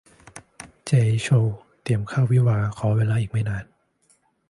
[0.85, 3.65] เจย์ โชว์ เตรียมเข้าวิวาห์ ขอเวลาอีกไม่นาน